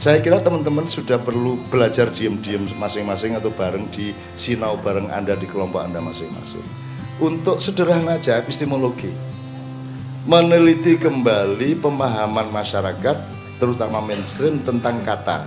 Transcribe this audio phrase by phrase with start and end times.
[0.00, 5.44] Saya kira teman-teman sudah perlu belajar diam-diam masing-masing atau bareng di sinau bareng Anda di
[5.44, 6.64] kelompok Anda masing-masing.
[7.20, 9.12] Untuk sederhana aja epistemologi.
[10.24, 13.16] Meneliti kembali pemahaman masyarakat
[13.60, 15.44] terutama mainstream tentang kata.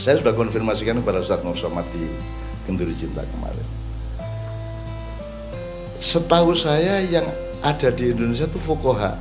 [0.00, 1.84] Saya sudah konfirmasikan kepada Ustadz Nur Somad
[2.64, 3.68] Kenduri Cinta kemarin.
[6.00, 7.28] Setahu saya yang
[7.60, 9.12] ada di Indonesia itu Fokoha.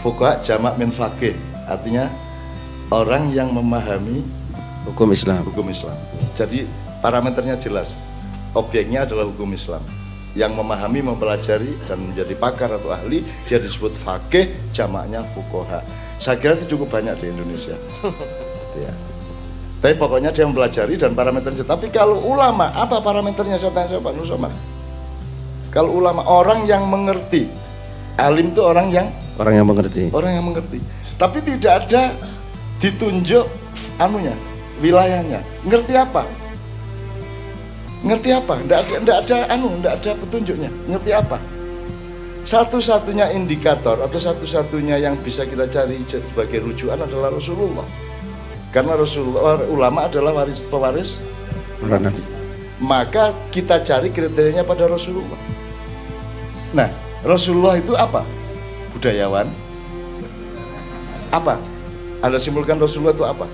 [0.00, 1.36] Fokoha jamak min fakih,
[1.68, 2.08] artinya
[2.90, 4.22] orang yang memahami
[4.86, 5.42] hukum Islam.
[5.46, 5.96] Hukum Islam.
[6.38, 6.66] Jadi
[7.02, 7.98] parameternya jelas.
[8.54, 9.82] Objeknya adalah hukum Islam.
[10.36, 15.80] Yang memahami, mempelajari dan menjadi pakar atau ahli dia disebut fakih, jamaknya fukoha.
[16.20, 17.76] Saya kira itu cukup banyak di Indonesia.
[18.84, 18.92] ya.
[19.80, 21.64] Tapi pokoknya dia mempelajari dan parameternya.
[21.64, 23.60] Tapi kalau ulama, apa parameternya?
[23.60, 24.52] Saya tanya Pak Nusomar.
[25.72, 27.48] Kalau ulama orang yang mengerti,
[28.16, 30.08] alim itu orang yang orang yang mengerti.
[30.12, 30.80] Orang yang mengerti.
[31.16, 32.12] Tapi tidak ada
[32.80, 33.46] ditunjuk
[34.00, 34.36] anunya
[34.80, 35.40] wilayahnya.
[35.64, 36.22] Ngerti apa?
[38.04, 38.54] Ngerti apa?
[38.62, 40.70] Ndak ada ndak ada anu ndak ada petunjuknya.
[40.88, 41.38] Ngerti apa?
[42.46, 47.86] Satu-satunya indikator atau satu-satunya yang bisa kita cari sebagai rujukan adalah Rasulullah.
[48.70, 51.24] Karena Rasulullah ulama adalah waris pewaris
[51.82, 52.22] Nabi.
[52.76, 55.40] Maka kita cari kriterianya pada Rasulullah.
[56.76, 56.92] Nah
[57.26, 58.22] Rasulullah itu apa?
[58.94, 59.48] Budayawan.
[61.34, 61.58] Apa
[62.26, 63.46] anda simpulkan Rasulullah itu apa?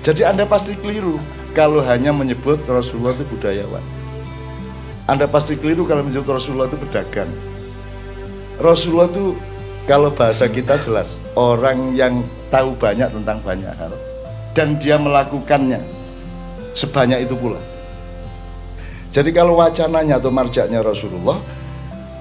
[0.00, 1.20] Jadi Anda pasti keliru
[1.54, 3.84] kalau hanya menyebut Rasulullah itu budayawan.
[5.06, 7.30] Anda pasti keliru kalau menyebut Rasulullah itu pedagang.
[8.58, 9.38] Rasulullah itu
[9.86, 13.92] kalau bahasa kita jelas orang yang tahu banyak tentang banyak hal
[14.52, 15.78] dan dia melakukannya
[16.74, 17.60] sebanyak itu pula.
[19.10, 21.38] Jadi kalau wacananya atau marjaknya Rasulullah,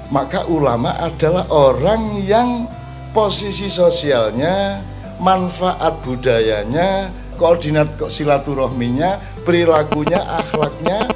[0.10, 2.66] maka ulama adalah orang yang
[3.14, 4.82] posisi sosialnya,
[5.20, 11.08] manfaat budayanya, koordinat silaturahminya, perilakunya, akhlaknya,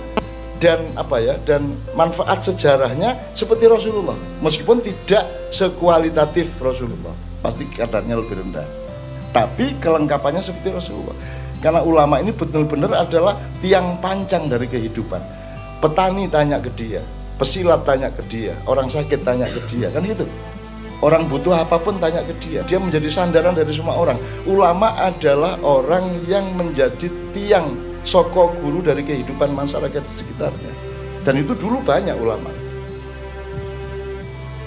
[0.59, 4.15] dan apa ya dan manfaat sejarahnya seperti Rasulullah.
[4.39, 7.11] Meskipun tidak sekualitatif Rasulullah.
[7.43, 8.63] Pasti kadarnya lebih rendah.
[9.35, 11.15] Tapi kelengkapannya seperti Rasulullah.
[11.59, 15.19] Karena ulama ini benar-benar adalah tiang pancang dari kehidupan.
[15.83, 17.03] Petani tanya ke dia
[17.37, 19.89] pesilat tanya ke dia orang sakit tanya ke dia.
[19.89, 20.25] Kan gitu
[21.03, 22.63] Orang butuh apa pun tanya ke dia.
[22.63, 24.15] Dia menjadi sandaran dari semua orang.
[24.47, 27.75] Ulama adalah orang yang menjadi tiang
[28.07, 30.71] soko guru dari kehidupan masyarakat di sekitarnya.
[31.27, 32.47] Dan itu dulu banyak ulama.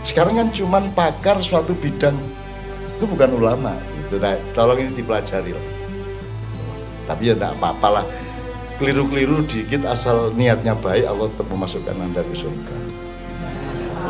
[0.05, 2.21] Sekarang kan cuman pakar suatu bidang.
[3.01, 3.73] Itu bukan ulama.
[4.05, 5.67] Itu nah, tolong ini dipelajari lah.
[7.09, 8.07] Tapi ya tidak apa-apa lah.
[8.77, 12.77] Keliru-keliru dikit asal niatnya baik Allah tetap memasukkan anda ke surga.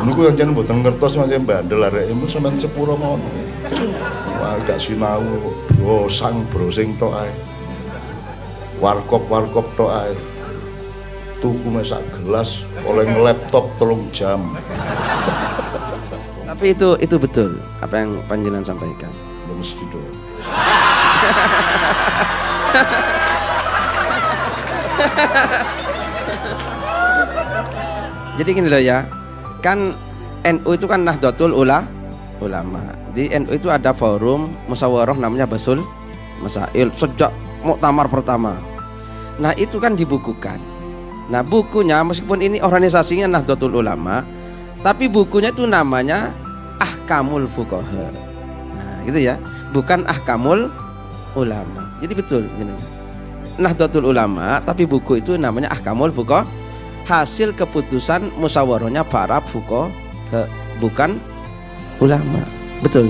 [0.05, 3.17] Niku yang jangan buatan ngertos macam bandel arek itu sampean sepuro mau.
[4.37, 5.25] Wah gak sinau
[5.79, 7.31] brosang browsing tok ae.
[8.77, 10.13] Warkop-warkop tok ae.
[11.37, 14.41] Tuku mesak gelas oleh laptop tolong jam.
[16.45, 19.13] Tapi itu itu betul apa yang panjenengan sampaikan.
[19.57, 20.13] Mesti dong.
[28.37, 29.01] Jadi gini loh ya,
[29.59, 29.93] kan
[30.45, 31.83] NU itu kan Nahdlatul Ula
[32.41, 32.81] ulama.
[33.13, 35.81] Di NU itu ada forum musyawarah namanya Basul
[36.41, 37.33] Masail sejak
[37.65, 38.53] muktamar pertama.
[39.41, 40.57] Nah, itu kan dibukukan.
[41.29, 44.21] Nah, bukunya meskipun ini organisasinya Nahdlatul Ulama,
[44.85, 46.29] tapi bukunya itu namanya
[46.77, 48.07] Ahkamul Fuqaha.
[48.73, 49.35] Nah, gitu ya.
[49.73, 50.69] Bukan Ahkamul
[51.33, 51.89] Ulama.
[52.01, 52.43] Jadi betul.
[53.57, 56.45] Nahdlatul Ulama, tapi buku itu namanya Ahkamul Fuqaha
[57.07, 59.87] hasil keputusan musyawarahnya para fuko
[60.83, 61.17] bukan
[62.03, 62.43] ulama.
[62.83, 63.09] Betul.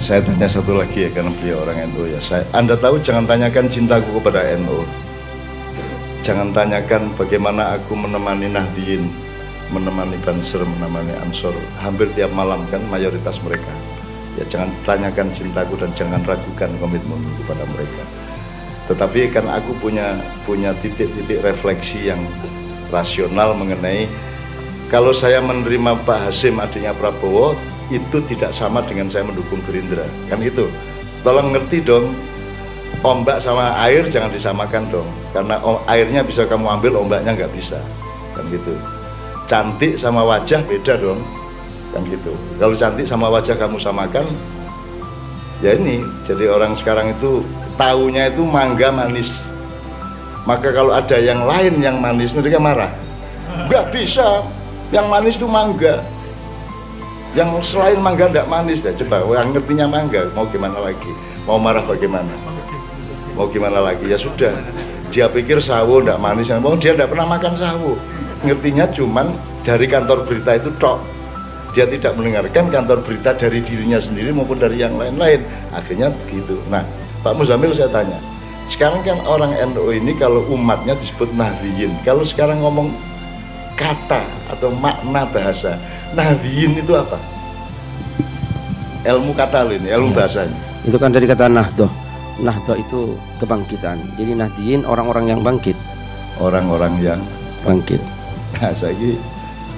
[0.00, 2.18] Saya tanya satu lagi ya karena beliau orang NU ya.
[2.18, 4.82] Saya Anda tahu jangan tanyakan cintaku kepada NU
[6.24, 9.04] jangan tanyakan bagaimana aku menemani Nahdien
[9.68, 11.52] menemani Banser menemani Ansor.
[11.84, 13.68] Hampir tiap malam kan mayoritas mereka.
[14.40, 18.02] Ya jangan tanyakan cintaku dan jangan ragukan komitmen kepada mereka.
[18.88, 20.16] Tetapi kan aku punya
[20.48, 22.20] punya titik-titik refleksi yang
[22.88, 24.08] rasional mengenai
[24.92, 27.56] kalau saya menerima Pak Hasim adiknya Prabowo
[27.88, 30.04] itu tidak sama dengan saya mendukung Gerindra.
[30.30, 30.68] Kan itu
[31.24, 32.12] tolong ngerti dong
[33.04, 35.08] ombak sama air jangan disamakan dong.
[35.32, 35.58] Karena
[35.90, 37.80] airnya bisa kamu ambil ombaknya nggak bisa.
[38.36, 38.76] Kan gitu.
[39.50, 41.20] Cantik sama wajah beda dong.
[41.90, 42.32] Kan gitu.
[42.60, 44.24] Kalau cantik sama wajah kamu samakan
[45.64, 47.40] ya ini jadi orang sekarang itu
[47.80, 49.32] tahunya itu mangga manis
[50.44, 52.92] maka kalau ada yang lain yang manis mereka marah.
[53.68, 54.44] Nggak bisa.
[54.92, 56.04] Yang manis itu mangga.
[57.32, 58.84] Yang selain mangga tidak manis.
[58.84, 61.12] Deh coba yang ngertinya mangga mau gimana lagi?
[61.48, 62.28] Mau marah bagaimana?
[63.34, 64.04] Mau gimana lagi?
[64.04, 64.52] Ya sudah.
[65.08, 66.52] Dia pikir sawo tidak manis.
[66.60, 67.96] Mau dia tidak pernah makan sawo.
[68.44, 69.32] Ngertinya cuman
[69.64, 71.00] dari kantor berita itu tok.
[71.72, 75.40] Dia tidak mendengarkan kantor berita dari dirinya sendiri maupun dari yang lain-lain.
[75.72, 76.60] Akhirnya begitu.
[76.68, 76.84] Nah
[77.24, 78.33] Pak Muzamil saya tanya
[78.70, 82.88] sekarang kan orang NU ini kalau umatnya disebut nahdiyin kalau sekarang ngomong
[83.76, 85.76] kata atau makna bahasa
[86.16, 87.18] nahdiyin itu apa?
[89.04, 90.24] Ilmu kata ini ilmu ya.
[90.24, 90.58] bahasanya.
[90.88, 92.04] Itu kan dari kata nahdoh
[92.40, 94.00] nahdoh itu kebangkitan.
[94.18, 95.76] Jadi nahdiyin orang-orang yang bangkit.
[96.42, 97.20] Orang-orang yang
[97.62, 98.02] bangkit.
[98.58, 98.94] Nah saya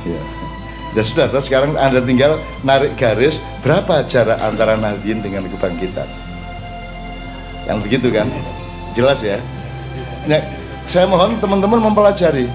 [0.06, 0.20] ya.
[0.96, 6.08] Ya sudah, sekarang Anda tinggal narik garis berapa jarak antara Nahdien dengan kebangkitan.
[7.68, 8.24] Yang begitu kan?
[8.96, 9.36] Jelas ya?
[10.24, 10.40] Nah,
[10.88, 12.48] saya mohon teman-teman mempelajari.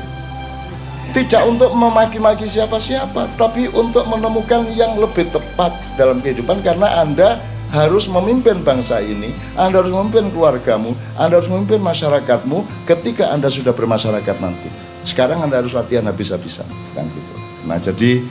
[1.11, 7.38] Tidak untuk memaki-maki siapa-siapa, tapi untuk menemukan yang lebih tepat dalam kehidupan karena Anda
[7.69, 9.29] harus memimpin bangsa ini,
[9.59, 14.71] Anda harus memimpin keluargamu, Anda harus memimpin masyarakatmu ketika Anda sudah bermasyarakat nanti.
[15.03, 17.33] Sekarang Anda harus latihan habis-habisan, kan gitu.
[17.67, 18.23] Nah jadi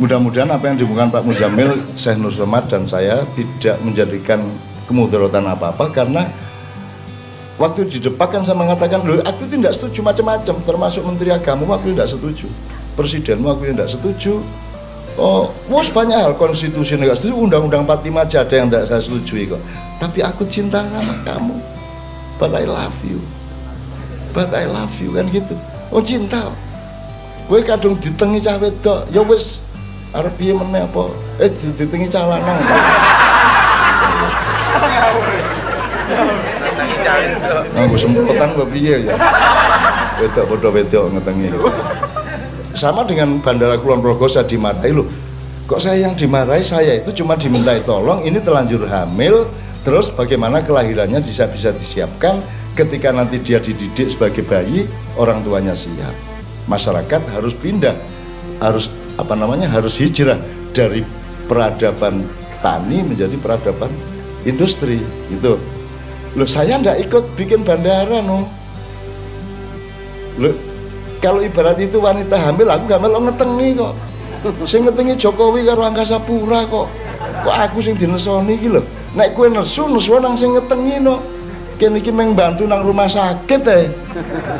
[0.00, 2.32] mudah-mudahan apa yang dibutuhkan Pak Mujamil, Syekh Nur
[2.68, 4.40] dan saya tidak menjadikan
[4.88, 6.28] kemudaratan apa-apa karena
[7.56, 11.92] waktu di depan kan saya mengatakan loh aku tidak setuju macam-macam termasuk Menteri Agama aku
[11.92, 12.48] tidak setuju
[12.96, 14.40] Presidenmu aku tidak setuju
[15.16, 19.48] Oh, bos banyak hal konstitusi tidak setuju, undang-undang 45 aja ada yang tidak saya setujui
[19.48, 19.62] kok.
[19.96, 21.56] Tapi aku cinta sama kamu.
[22.36, 23.24] But I love you.
[24.36, 25.56] But I love you kan gitu.
[25.88, 26.52] Oh cinta
[27.46, 29.62] gue kadung ditengi cah wedok ya wis
[30.10, 31.04] arep apa
[31.38, 32.58] eh ditengi cah lanang
[37.86, 39.14] Gue sempetan gue piye ya?
[40.20, 41.48] Wedok bodoh wedok ngetengi.
[42.76, 44.92] Sama dengan bandara Kulon Progo saya dimarahi.
[44.92, 45.06] Loh
[45.66, 46.62] kok saya yang dimarahi?
[46.62, 49.46] Saya itu cuma dimintai tolong ini telanjur hamil
[49.86, 52.42] terus bagaimana kelahirannya bisa bisa disiapkan
[52.74, 54.84] ketika nanti dia dididik sebagai bayi
[55.16, 56.12] orang tuanya siap.
[56.66, 57.94] Masyarakat harus pindah
[58.58, 60.36] harus apa namanya harus hijrah
[60.74, 61.04] dari
[61.46, 62.26] peradaban
[62.60, 63.88] tani menjadi peradaban
[64.44, 65.00] industri
[65.30, 65.56] gitu
[66.36, 68.44] loh saya ndak ikut bikin bandara no.
[70.36, 70.54] Loh
[71.18, 73.94] kalau ibarat itu wanita hamil aku hamil lo ngetengi kok.
[74.68, 76.86] Sing ngetengi Jokowi karo Angkasa Pura kok.
[77.42, 78.84] Kok aku sing dinesoni iki lho?
[79.16, 81.18] Nek kowe nesu nesu nang sing ngetengi no.
[81.80, 83.88] Kene iki meng bantu nang rumah sakit eh.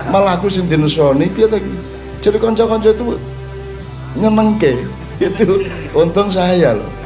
[0.09, 1.61] Malah aku sing dinesoni piye to
[2.25, 3.05] jadi konco-konco itu
[4.17, 4.81] nyenengke.
[5.21, 5.61] Itu
[5.93, 6.97] untung saya loh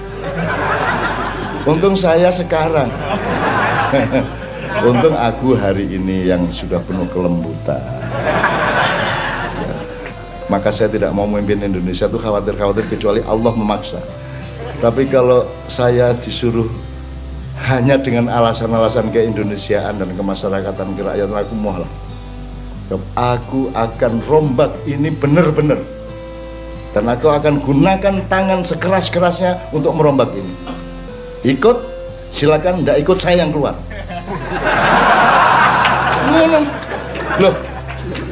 [1.69, 2.89] untung saya sekarang
[4.79, 7.81] untung aku hari ini yang sudah penuh kelembutan.
[7.81, 8.39] Ya.
[10.51, 14.03] maka saya tidak mau memimpin Indonesia itu khawatir-khawatir kecuali Allah memaksa.
[14.83, 16.67] Tapi kalau saya disuruh
[17.71, 21.87] hanya dengan alasan-alasan keindonesiaan dan kemasyarakatan kerakyatan aku mohon
[23.15, 25.79] aku akan rombak ini benar-benar.
[26.91, 30.51] Dan aku akan gunakan tangan sekeras-kerasnya untuk merombak ini.
[31.47, 31.79] Ikut
[32.35, 32.83] silakan.
[32.83, 33.79] Tidak ikut saya yang keluar
[37.41, 37.55] loh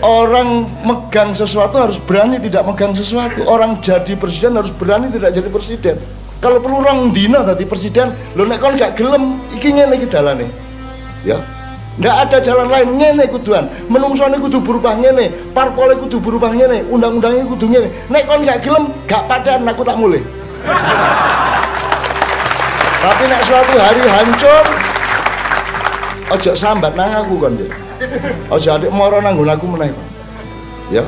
[0.02, 5.48] orang megang sesuatu harus berani tidak megang sesuatu orang jadi presiden harus berani tidak jadi
[5.50, 5.96] presiden
[6.38, 10.46] kalau perlu orang dina tadi presiden lo nek kon gak gelem iki ngene iki dalane
[11.26, 11.38] ya
[11.98, 13.66] Nggak ada jalan lain ngene kuduan.
[13.90, 17.90] Menungsone kudu berubah ngene, parpole kudu berubah ngene, undang-undangnya kudu ngene.
[18.06, 20.22] Nek kon gak gelem, gak padan aku tak mulai.
[23.02, 24.64] Tapi nek suatu hari hancur,
[26.32, 27.70] ojo sambat nang aku kan dia.
[28.52, 29.92] Ojo adik moro nang aku meneh.
[30.92, 31.04] Ya.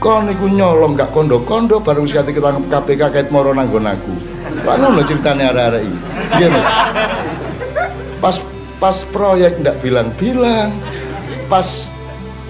[0.00, 4.14] Kon niku nyolong gak kondo-kondo bareng sekali ketangkep KPK kait moro nang aku.
[4.64, 5.98] Lah ngono ceritane arek-arek iki.
[6.40, 6.48] Iya
[8.20, 8.36] Pas
[8.80, 10.72] pas proyek ndak bilang-bilang
[11.52, 11.92] pas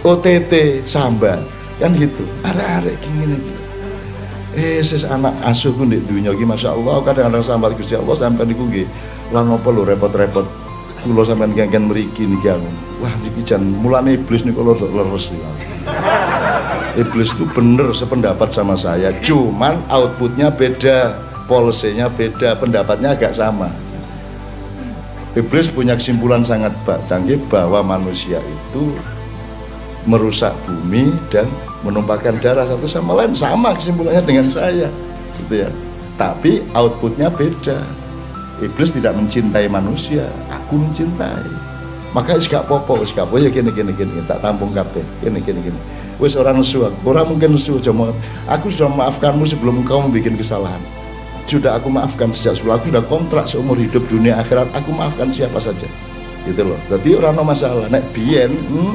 [0.06, 1.42] OTT sambat
[1.82, 3.60] kan gitu arek-arek gini gitu
[4.54, 8.86] eh ses anak asuhku di dunia iki Allah kadang-kadang sambat Gusti Allah sampai niku nggih
[9.30, 10.46] lan napa lho repot-repot
[11.02, 15.32] kula sampean genggen mriki niki aku wah niki jan mulane iblis niku lho leres
[16.98, 23.66] iblis itu bener sependapat sama saya cuman outputnya beda polisinya beda pendapatnya agak sama.
[25.34, 26.70] Iblis punya kesimpulan sangat
[27.10, 28.94] canggih bahwa manusia itu
[30.06, 31.50] merusak bumi dan
[31.82, 33.34] menumpahkan darah satu sama lain.
[33.34, 34.86] Sama kesimpulannya dengan saya
[35.42, 35.70] gitu ya.
[36.14, 37.82] Tapi outputnya beda
[38.60, 41.48] iblis tidak mencintai manusia aku mencintai
[42.12, 45.80] maka gak popo gak popo ya gini gini gini tak tampung kabeh gini gini gini
[46.20, 46.84] wis orang nesu.
[46.84, 48.12] Orang mungkin nesu cuma
[48.46, 50.78] aku sudah memaafkanmu sebelum engkau membuat kesalahan.
[51.48, 55.58] Sudah aku maafkan sejak sebelum aku sudah kontrak seumur hidup dunia akhirat aku maafkan siapa
[55.58, 55.88] saja.
[56.46, 56.78] Gitu loh.
[56.86, 57.90] Jadi orang no masalah.
[57.90, 58.94] Nek biyen, hmm,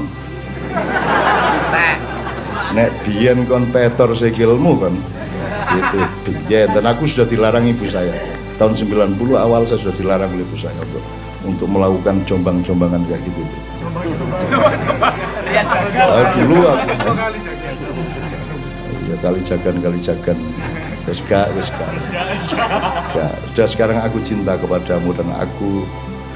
[2.78, 4.96] nek biyen kon petor sikilmu kan.
[5.76, 6.00] Gitu.
[6.32, 8.14] Biyen dan aku sudah dilarang ibu saya.
[8.56, 11.04] Tahun 90 awal saya sudah dilarang oleh ibu saya untuk
[11.46, 13.44] untuk melakukan jombang-jombangan kayak gitu.
[16.10, 16.90] Oh, dulu aku
[19.06, 19.16] ya.
[19.22, 20.38] Kali jagan kali jagan.
[21.06, 21.54] Terus gak
[23.14, 25.86] Ya, sudah sekarang aku cinta kepadamu dan aku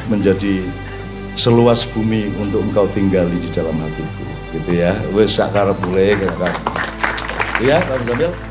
[0.05, 0.61] menjadi
[1.33, 4.25] seluas bumi untuk engkau tinggali di dalam hatiku.
[4.53, 4.93] Gitu ya.
[5.13, 6.29] Wes sakar boleh ya
[7.85, 8.48] Kamu sambil